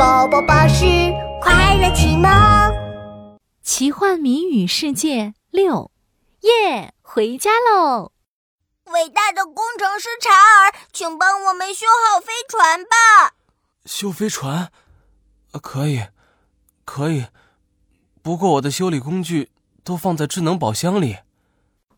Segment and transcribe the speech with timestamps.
[0.00, 0.86] 宝宝巴士
[1.42, 2.30] 快乐启蒙，
[3.62, 5.90] 奇幻谜语世界六，
[6.40, 8.10] 耶，回家喽！
[8.86, 13.34] 伟大的工程师查尔，请帮我们修好飞船吧。
[13.84, 14.72] 修飞船，
[15.60, 16.06] 可以，
[16.86, 17.26] 可以。
[18.22, 19.50] 不过我的修理工具
[19.84, 21.18] 都放在智能宝箱里。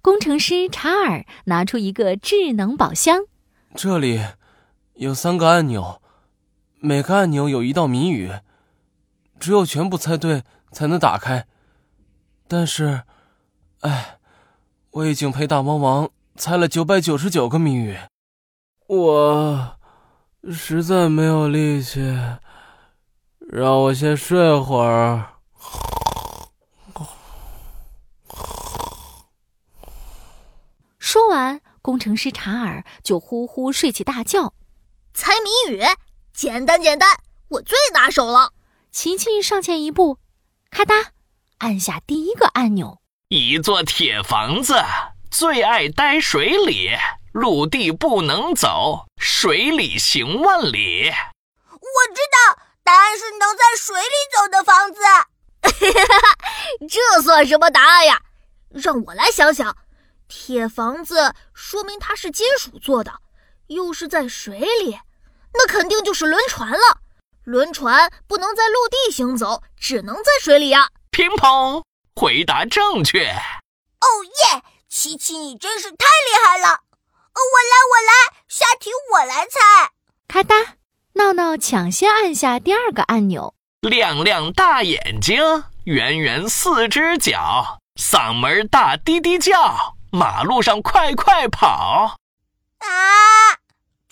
[0.00, 3.26] 工程师查尔拿出一个智能宝箱，
[3.76, 4.20] 这里
[4.94, 6.01] 有三个按钮。
[6.84, 8.40] 每个按钮有一道谜语，
[9.38, 11.46] 只有全部猜对才能打开。
[12.48, 13.04] 但是，
[13.82, 14.18] 哎，
[14.90, 17.96] 我已经陪大魔王猜了九百九十九个谜语，
[18.88, 19.78] 我
[20.50, 22.00] 实在没有力气，
[23.38, 25.34] 让我先睡会儿。
[30.98, 34.52] 说完，工程师查尔就呼呼睡起大觉。
[35.14, 35.80] 猜谜语。
[36.42, 37.08] 简单简单，
[37.50, 38.52] 我最拿手了。
[38.90, 40.18] 琪琪上前一步，
[40.72, 41.10] 咔嗒，
[41.58, 43.00] 按下第一个按钮。
[43.28, 44.74] 一座铁房子，
[45.30, 46.90] 最爱待水里，
[47.30, 51.12] 陆地不能走，水里行万里。
[51.70, 55.00] 我知道，答案是能在水里走的房子。
[56.90, 58.20] 这算什么答案呀？
[58.70, 59.76] 让我来想想。
[60.26, 63.20] 铁房子说明它是金属做的，
[63.68, 64.98] 又是在水里。
[65.54, 66.98] 那肯定就是轮船了。
[67.44, 70.88] 轮船不能在陆地行走，只能在水里呀。
[71.10, 71.82] 乒乓，
[72.14, 73.26] 回答正确。
[73.28, 74.62] 哦耶！
[74.88, 76.80] 琪琪，你真是太厉害了。
[77.34, 78.12] 我来，我来，
[78.46, 79.90] 下题我来猜。
[80.28, 80.76] 咔哒，
[81.14, 83.54] 闹闹抢先按下第二个按钮。
[83.80, 92.18] 亮亮大眼睛，圆圆四只脚，嗓门大，滴滴叫，马路上快快跑。
[92.78, 92.86] 啊！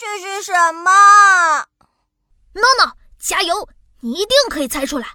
[0.00, 0.90] 这是什么？
[2.54, 3.68] 闹闹，加油！
[4.00, 5.08] 你一定可以猜出来。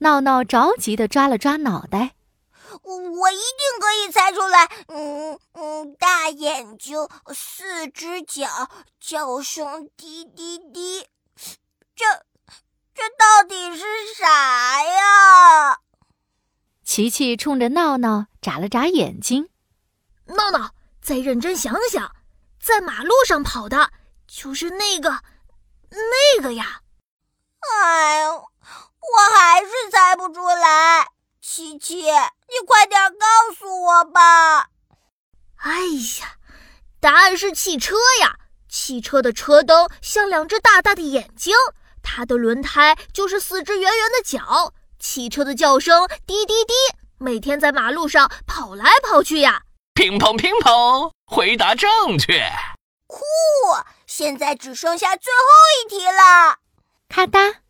[0.00, 2.14] 闹闹着急的抓了抓脑袋，
[2.82, 4.66] 我我一定可以猜出来。
[4.88, 8.68] 嗯嗯，大眼睛，四只脚，
[9.00, 11.08] 叫声滴滴滴，
[11.94, 12.04] 这
[12.94, 13.82] 这到底是
[14.14, 15.78] 啥呀？
[16.84, 19.48] 琪琪冲着闹闹眨了眨眼睛。
[20.26, 22.14] 闹闹，再认真想想。
[22.60, 23.90] 在马路上跑的，
[24.26, 25.22] 就是那个，
[25.90, 26.80] 那个呀！
[27.60, 31.08] 哎呦，我还是猜不出来。
[31.40, 34.68] 琪琪，你快点告诉我吧！
[35.56, 35.80] 哎
[36.20, 36.36] 呀，
[37.00, 38.36] 答案是汽车呀！
[38.68, 41.54] 汽车的车灯像两只大大的眼睛，
[42.02, 46.74] 它的轮胎就是四只圆圆的脚，汽车的叫声滴滴滴，
[47.18, 49.62] 每天在马路上跑来跑去呀！
[49.94, 52.50] 乒乓乒乓，回答正确。
[53.06, 53.18] 酷！
[54.06, 56.58] 现在只剩下最后一题了。
[57.08, 57.60] 咔哒，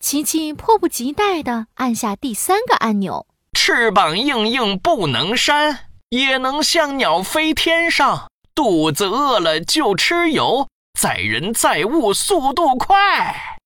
[0.00, 3.26] 琪琪迫不及待地按下第三个按钮。
[3.52, 8.30] 翅膀硬硬不能扇，也能像鸟飞天上。
[8.54, 10.68] 肚子饿了就吃油，
[10.98, 13.58] 载人载物速度快。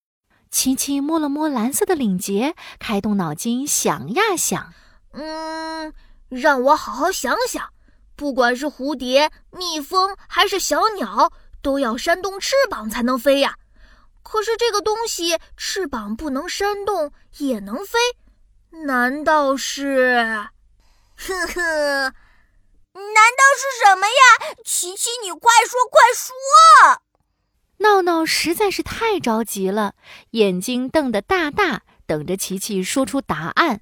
[0.51, 4.73] 琪琪摸了摸蓝色的领结，开动脑筋想呀想。
[5.13, 5.93] 嗯，
[6.29, 7.71] 让我好好想想。
[8.21, 11.33] 不管是蝴蝶、蜜蜂还是小鸟，
[11.63, 13.55] 都要扇动翅膀才能飞呀。
[14.23, 17.99] 可是这个东西翅膀不能扇动也能飞，
[18.85, 20.51] 难道是？
[21.17, 21.63] 呵呵，
[22.93, 24.55] 难道是什么呀？
[24.67, 27.01] 琪琪，你快说快说！
[27.79, 29.95] 闹闹实在是太着急了，
[30.33, 33.81] 眼睛瞪得大大，等着琪琪说出答案。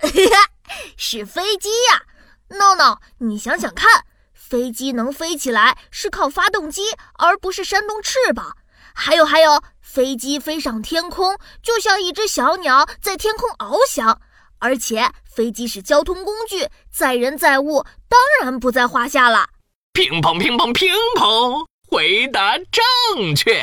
[0.96, 2.06] 是飞机呀！
[2.50, 8.56] 闹闹，你想想看，飞机能飞起来是靠发动机，而不是扇动翅膀。
[8.94, 14.20] 还有还有，飞机飞上天空，就像一只小鸟在天空翱翔。
[14.60, 19.50] 而且，飞机是交通工具，载人载物当然不在话下了。
[19.92, 23.62] 乒乓乒乓乒乓，回答正确。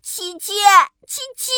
[0.00, 0.52] 琪琪，
[1.08, 1.50] 琪琪，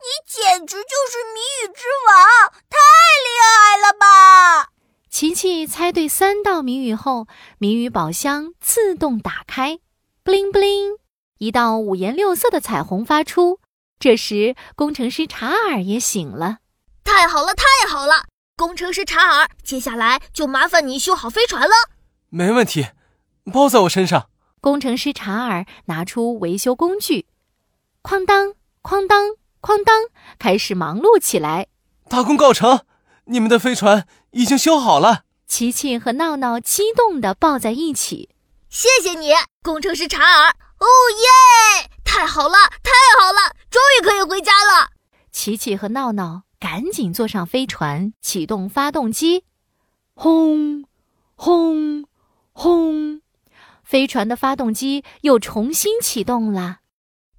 [0.00, 2.76] 你简直就是谜语之王，太
[3.22, 4.70] 厉害了吧！
[5.18, 7.26] 琪琪猜对三道谜语后，
[7.56, 9.78] 谜语宝箱自动打开，
[10.22, 10.98] 布灵布灵，
[11.38, 13.58] 一道五颜六色的彩虹发出。
[13.98, 16.58] 这时，工程师查尔也醒了。
[17.02, 18.26] 太好了，太好了！
[18.58, 21.74] 工程师查尔，接下来就麻烦你修好飞船了。
[22.28, 22.88] 没问题，
[23.50, 24.28] 包在我身上。
[24.60, 27.24] 工程师查尔拿出维修工具，
[28.02, 28.52] 哐当
[28.82, 29.30] 哐当
[29.62, 30.02] 哐当，
[30.38, 31.68] 开始忙碌起来。
[32.06, 32.80] 大功告成！
[33.26, 38.30] 你们的飞船已经修好了，琪琪和闹闹激动地抱在一起。
[38.68, 39.32] 谢谢你，
[39.62, 40.50] 工程师查尔。
[40.78, 44.90] 哦耶，太好了，太好了，终于可以回家了。
[45.32, 49.44] 琪琪和闹闹赶紧坐上飞船，启动发动机。
[50.14, 50.84] 轰
[51.34, 52.06] 轰
[52.52, 53.22] 轰，
[53.82, 56.78] 飞船的发动机又重新启动了。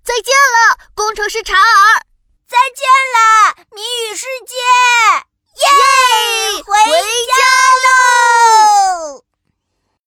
[0.04, 2.06] 再见了，工程师查尔。
[2.48, 5.27] 再见了，谜语世界。
[5.58, 7.42] 耶回家
[7.86, 9.27] 喽。